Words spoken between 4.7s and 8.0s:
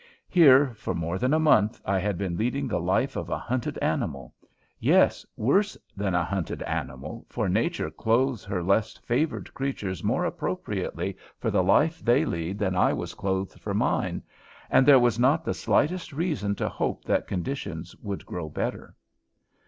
yes, worse than a hunted animal, for Nature